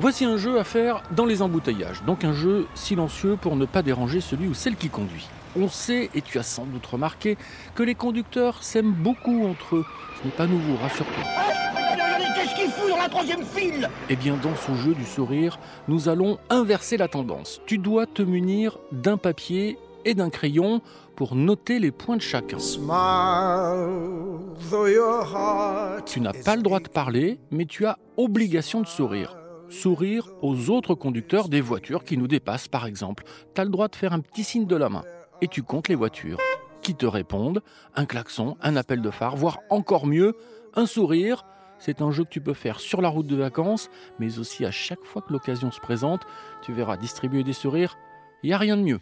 [0.00, 3.80] Voici un jeu à faire dans les embouteillages, donc un jeu silencieux pour ne pas
[3.80, 5.28] déranger celui ou celle qui conduit.
[5.56, 7.38] On sait, et tu as sans doute remarqué,
[7.76, 9.84] que les conducteurs s'aiment beaucoup entre eux.
[10.18, 11.22] Ce n'est pas nouveau, rassure-toi.
[12.34, 13.88] Qu'est-ce qu'il fout dans la troisième file?
[14.10, 17.60] Eh bien, dans ce jeu du sourire, nous allons inverser la tendance.
[17.64, 20.82] Tu dois te munir d'un papier et d'un crayon
[21.14, 22.56] pour noter les points de chacun.
[26.04, 29.36] Tu n'as pas le droit de parler, mais tu as obligation de sourire
[29.74, 33.24] sourire aux autres conducteurs des voitures qui nous dépassent, par exemple.
[33.54, 35.04] Tu as le droit de faire un petit signe de la main
[35.42, 36.38] et tu comptes les voitures
[36.82, 37.62] qui te répondent,
[37.96, 40.36] un klaxon, un appel de phare, voire encore mieux,
[40.74, 41.44] un sourire.
[41.78, 44.70] C'est un jeu que tu peux faire sur la route de vacances, mais aussi à
[44.70, 46.22] chaque fois que l'occasion se présente.
[46.62, 47.96] Tu verras distribuer des sourires,
[48.42, 49.00] il n'y a rien de mieux.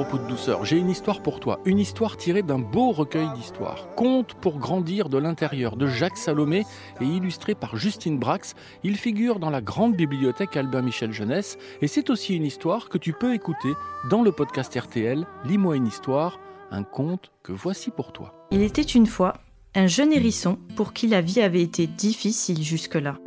[0.00, 3.94] De douceur, j'ai une histoire pour toi, une histoire tirée d'un beau recueil d'histoires.
[3.96, 6.64] Conte pour grandir de l'intérieur de Jacques Salomé
[7.00, 8.54] et illustré par Justine Brax.
[8.82, 12.96] Il figure dans la grande bibliothèque Albin Michel Jeunesse et c'est aussi une histoire que
[12.96, 13.72] tu peux écouter
[14.08, 18.46] dans le podcast RTL Lis-moi une histoire, un conte que voici pour toi.
[18.50, 19.34] Il était une fois
[19.74, 23.18] un jeune hérisson pour qui la vie avait été difficile jusque-là.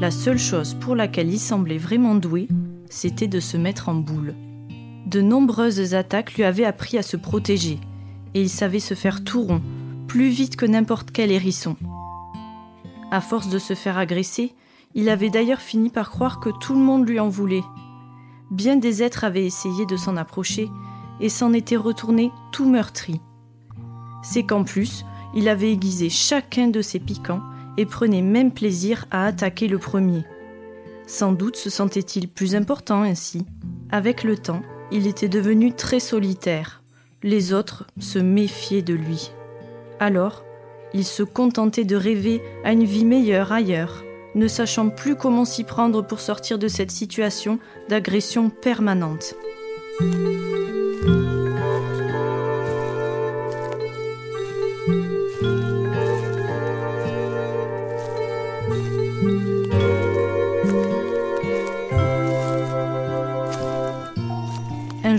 [0.00, 2.48] La seule chose pour laquelle il semblait vraiment doué,
[2.90, 4.34] c'était de se mettre en boule.
[5.06, 7.78] De nombreuses attaques lui avaient appris à se protéger,
[8.34, 9.62] et il savait se faire tout rond,
[10.06, 11.76] plus vite que n'importe quel hérisson.
[13.10, 14.54] À force de se faire agresser,
[14.94, 17.64] il avait d'ailleurs fini par croire que tout le monde lui en voulait.
[18.50, 20.68] Bien des êtres avaient essayé de s'en approcher
[21.20, 23.20] et s'en étaient retournés tout meurtris.
[24.22, 27.42] C'est qu'en plus, il avait aiguisé chacun de ses piquants
[27.76, 30.24] et prenait même plaisir à attaquer le premier.
[31.10, 33.44] Sans doute se sentait-il plus important ainsi.
[33.90, 36.84] Avec le temps, il était devenu très solitaire.
[37.24, 39.32] Les autres se méfiaient de lui.
[39.98, 40.44] Alors,
[40.94, 44.04] il se contentait de rêver à une vie meilleure ailleurs,
[44.36, 47.58] ne sachant plus comment s'y prendre pour sortir de cette situation
[47.88, 49.34] d'agression permanente.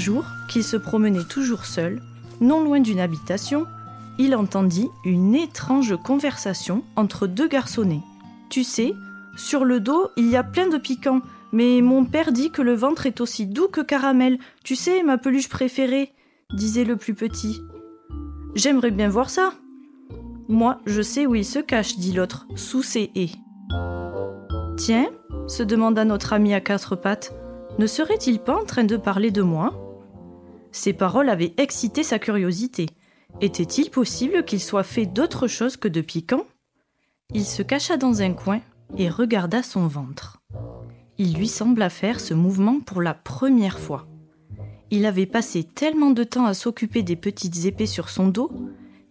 [0.00, 2.02] Jour, qu'il se promenait toujours seul,
[2.40, 3.66] non loin d'une habitation,
[4.18, 8.02] il entendit une étrange conversation entre deux garçonnets.
[8.48, 8.94] Tu sais,
[9.36, 11.22] sur le dos, il y a plein de piquants,
[11.52, 14.38] mais mon père dit que le ventre est aussi doux que caramel.
[14.64, 16.12] Tu sais, ma peluche préférée,
[16.52, 17.60] disait le plus petit.
[18.54, 19.52] J'aimerais bien voir ça.
[20.48, 23.30] Moi, je sais où il se cache, dit l'autre, sous ses haies.
[24.76, 25.10] Tiens,
[25.46, 27.32] se demanda notre ami à quatre pattes,
[27.78, 29.72] ne serait-il pas en train de parler de moi?
[30.72, 32.86] Ces paroles avaient excité sa curiosité.
[33.40, 36.44] Était-il possible qu'il soit fait d'autre chose que de piquant?
[37.32, 38.60] Il se cacha dans un coin
[38.96, 40.40] et regarda son ventre.
[41.18, 44.06] Il lui sembla faire ce mouvement pour la première fois.
[44.90, 48.50] Il avait passé tellement de temps à s'occuper des petites épées sur son dos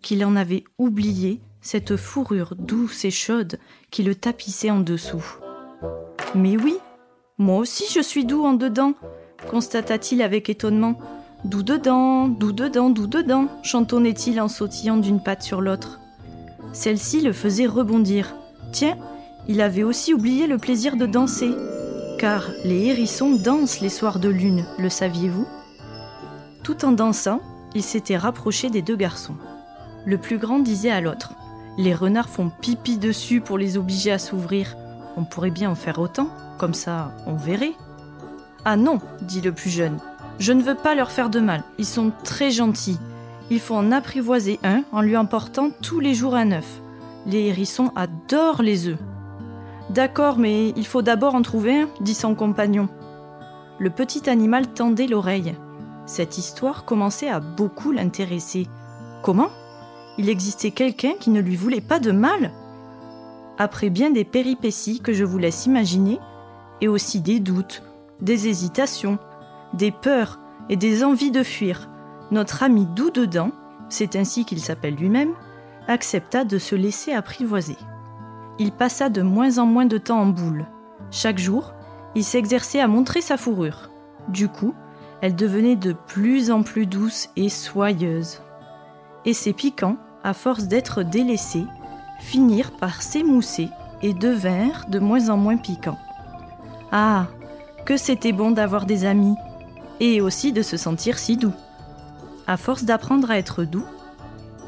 [0.02, 3.59] qu'il en avait oublié cette fourrure douce et chaude
[3.92, 5.24] qui le tapissait en dessous.
[6.36, 6.78] Mais oui,
[7.38, 8.94] moi aussi je suis doux en dedans,
[9.50, 11.00] constata-t-il avec étonnement.
[11.46, 16.02] Doux dedans, doux dedans, doux dedans, chantonnait-il en sautillant d'une patte sur l'autre.
[16.74, 18.36] Celle-ci le faisait rebondir.
[18.74, 18.98] Tiens,
[19.48, 21.52] il avait aussi oublié le plaisir de danser.
[22.20, 25.48] Car les hérissons dansent les soirs de lune, le saviez-vous?
[26.62, 27.40] Tout en dansant,
[27.74, 29.38] il s'était rapproché des deux garçons.
[30.06, 31.34] Le plus grand disait à l'autre
[31.78, 34.76] Les renards font pipi dessus pour les obliger à s'ouvrir.
[35.16, 37.76] On pourrait bien en faire autant, comme ça on verrait.
[38.66, 40.00] Ah non, dit le plus jeune,
[40.40, 42.98] je ne veux pas leur faire de mal, ils sont très gentils.
[43.52, 46.82] Il faut en apprivoiser un en lui emportant tous les jours un œuf.
[47.26, 49.00] Les hérissons adorent les œufs.
[49.90, 52.88] D'accord, mais il faut d'abord en trouver un, dit son compagnon.
[53.80, 55.56] Le petit animal tendait l'oreille.
[56.06, 58.68] Cette histoire commençait à beaucoup l'intéresser.
[59.24, 59.50] Comment?
[60.18, 62.52] Il existait quelqu'un qui ne lui voulait pas de mal?
[63.58, 66.19] Après bien des péripéties que je vous laisse imaginer,
[66.81, 67.84] et aussi des doutes,
[68.22, 69.18] des hésitations,
[69.74, 70.39] des peurs
[70.69, 71.89] et des envies de fuir,
[72.31, 73.51] notre ami doux dedans,
[73.89, 75.33] c'est ainsi qu'il s'appelle lui-même,
[75.88, 77.77] accepta de se laisser apprivoiser.
[78.60, 80.68] Il passa de moins en moins de temps en boule.
[81.10, 81.74] Chaque jour,
[82.13, 83.89] il s'exerçait à montrer sa fourrure.
[84.27, 84.75] Du coup,
[85.21, 88.42] elle devenait de plus en plus douce et soyeuse.
[89.25, 91.65] Et ses piquants, à force d'être délaissés,
[92.19, 93.69] finirent par s'émousser
[94.04, 95.98] et devinrent de moins en moins piquants.
[96.92, 97.27] Ah,
[97.86, 99.36] que c'était bon d'avoir des amis,
[100.00, 101.54] et aussi de se sentir si doux.
[102.48, 103.86] À force d'apprendre à être doux,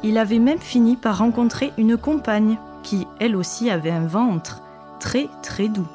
[0.02, 4.62] il avait même fini par rencontrer une compagne qui, elle aussi, avait un ventre
[5.00, 5.88] très très doux.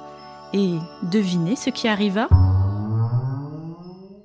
[0.54, 2.30] Et devinez ce qui arriva?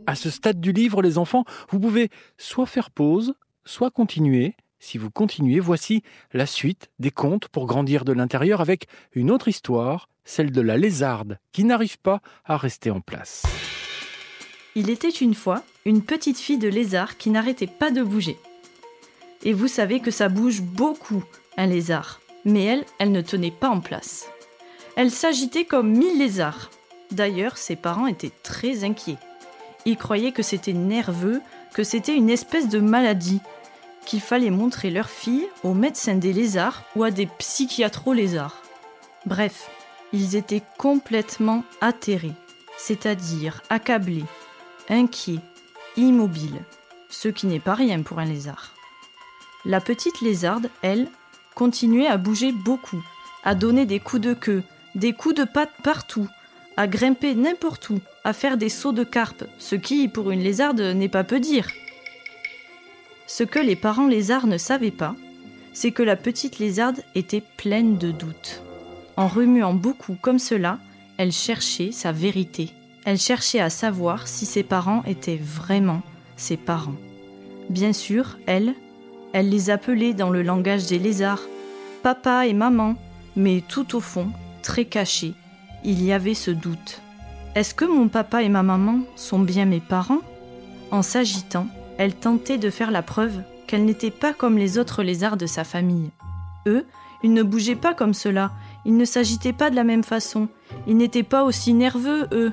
[0.07, 4.55] À ce stade du livre, les enfants, vous pouvez soit faire pause, soit continuer.
[4.79, 9.49] Si vous continuez, voici la suite des contes pour grandir de l'intérieur avec une autre
[9.49, 13.45] histoire, celle de la lézarde qui n'arrive pas à rester en place.
[14.75, 18.39] Il était une fois une petite fille de lézard qui n'arrêtait pas de bouger.
[19.45, 21.23] Et vous savez que ça bouge beaucoup,
[21.57, 22.21] un lézard.
[22.45, 24.29] Mais elle, elle ne tenait pas en place.
[24.97, 26.71] Elle s'agitait comme mille lézards.
[27.11, 29.19] D'ailleurs, ses parents étaient très inquiets.
[29.85, 31.41] Ils croyaient que c'était nerveux,
[31.75, 33.41] que c'était une espèce de maladie,
[34.07, 38.63] qu'il fallait montrer leur fille aux médecins des lézards ou à des psychiatros lézards.
[39.27, 39.71] Bref,
[40.13, 42.35] ils étaient complètement atterrés,
[42.77, 44.25] c'est-à-dire accablés,
[44.89, 45.41] inquiets,
[45.97, 46.63] immobiles,
[47.09, 48.75] ce qui n'est pas rien pour un lézard.
[49.65, 51.09] La petite lézarde, elle,
[51.55, 53.03] continuait à bouger beaucoup,
[53.45, 54.63] à donner des coups de queue,
[54.95, 56.29] des coups de patte partout,
[56.77, 60.81] à grimper n'importe où, à faire des sauts de carpe, ce qui, pour une lézarde,
[60.81, 61.69] n'est pas peu dire.
[63.27, 65.15] Ce que les parents lézards ne savaient pas,
[65.73, 68.63] c'est que la petite lézarde était pleine de doutes.
[69.17, 70.79] En remuant beaucoup comme cela,
[71.19, 72.73] elle cherchait sa vérité.
[73.05, 76.03] Elle cherchait à savoir si ses parents étaient vraiment
[76.37, 76.95] ses parents.
[77.69, 78.75] Bien sûr, elle,
[79.33, 81.43] elle les appelait dans le langage des lézards,
[82.03, 82.97] papa et maman,
[83.37, 84.29] mais tout au fond,
[84.63, 85.35] très caché,
[85.85, 87.01] il y avait ce doute.
[87.55, 90.23] Est-ce que mon papa et ma maman sont bien mes parents?
[90.91, 91.67] En s'agitant,
[91.99, 95.65] elle tentait de faire la preuve qu'elle n'était pas comme les autres lézards de sa
[95.65, 96.11] famille.
[96.67, 96.87] Eux,
[97.23, 98.53] ils ne bougeaient pas comme cela,
[98.85, 100.49] ils ne s'agitaient pas de la même façon,
[100.87, 102.53] ils n'étaient pas aussi nerveux, eux.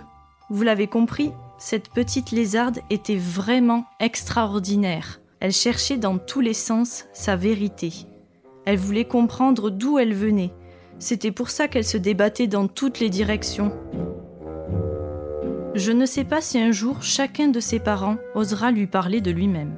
[0.51, 5.21] Vous l'avez compris, cette petite lézarde était vraiment extraordinaire.
[5.39, 7.93] Elle cherchait dans tous les sens sa vérité.
[8.65, 10.51] Elle voulait comprendre d'où elle venait.
[10.97, 13.71] C'était pour ça qu'elle se débattait dans toutes les directions.
[15.75, 19.31] Je ne sais pas si un jour chacun de ses parents osera lui parler de
[19.31, 19.77] lui-même.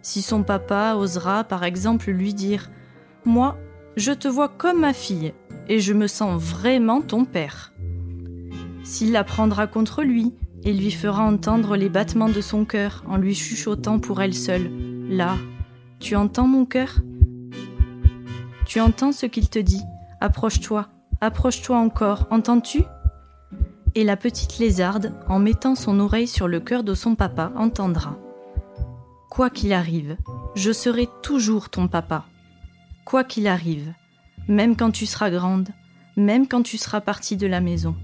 [0.00, 2.62] Si son papa osera par exemple lui dire⁇
[3.26, 3.58] Moi,
[3.96, 5.34] je te vois comme ma fille
[5.68, 7.74] et je me sens vraiment ton père⁇
[8.88, 10.32] S'il la prendra contre lui
[10.64, 14.70] et lui fera entendre les battements de son cœur en lui chuchotant pour elle seule
[15.10, 15.36] Là,
[16.00, 16.94] tu entends mon cœur?
[18.64, 19.82] Tu entends ce qu'il te dit?
[20.22, 20.88] Approche-toi,
[21.20, 22.80] approche-toi encore, entends-tu?
[23.94, 28.16] Et la petite lézarde, en mettant son oreille sur le cœur de son papa, entendra.
[29.28, 30.16] Quoi qu'il arrive,
[30.54, 32.24] je serai toujours ton papa.
[33.04, 33.92] Quoi qu'il arrive,
[34.48, 35.68] même quand tu seras grande,
[36.16, 37.94] même quand tu seras partie de la maison,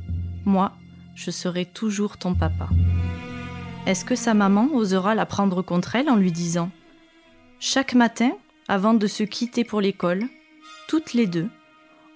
[0.44, 0.73] moi,
[1.14, 2.69] je serai toujours ton papa.
[3.87, 6.70] Est-ce que sa maman osera la prendre contre elle en lui disant
[7.61, 8.32] chaque matin,
[8.69, 10.25] avant de se quitter pour l'école,
[10.87, 11.49] toutes les deux,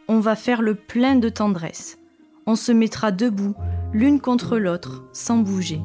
[0.07, 1.99] on va faire le plein de tendresse.
[2.47, 3.55] On se mettra debout,
[3.93, 5.81] l'une contre l'autre, sans bouger.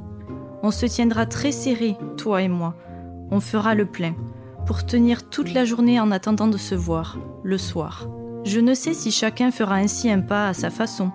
[0.64, 2.76] On se tiendra très serré, toi et moi.
[3.32, 4.16] On fera le plein,
[4.66, 8.08] pour tenir toute la journée en attendant de se voir, le soir.
[8.44, 11.12] Je ne sais si chacun fera ainsi un pas à sa façon,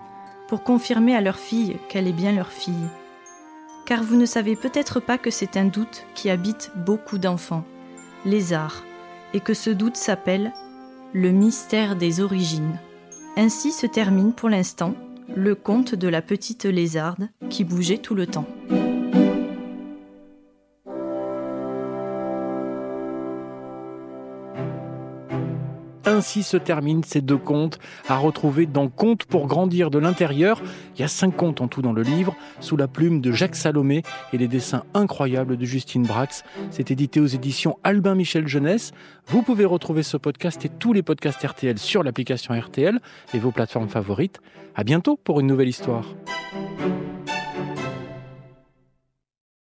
[0.49, 2.75] pour confirmer à leur fille qu'elle est bien leur fille.
[3.87, 7.65] Car vous ne savez peut-être pas que c'est un doute qui habite beaucoup d'enfants
[8.25, 8.85] lézard,
[9.35, 10.53] et que ce doute s'appelle
[11.13, 12.79] le mystère des origines.
[13.37, 14.95] Ainsi se termine pour l'instant
[15.35, 18.47] le conte de la petite lézarde qui bougeait tout le temps.
[26.19, 30.61] Ainsi se terminent ces deux contes à retrouver dans Contes pour grandir de l'intérieur.
[30.97, 33.55] Il y a cinq contes en tout dans le livre, sous la plume de Jacques
[33.55, 36.43] Salomé et les dessins incroyables de Justine Brax.
[36.73, 38.91] C'est édité aux éditions Albin Michel Jeunesse.
[39.29, 42.99] Vous pouvez retrouver ce podcast et tous les podcasts RTL sur l'application RTL
[43.33, 44.41] et vos plateformes favorites.
[44.75, 46.05] À bientôt pour une nouvelle histoire.